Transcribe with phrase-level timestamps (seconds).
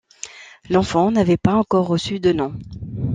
[0.71, 2.55] L'enfant n'avait pas encore reçu de nom.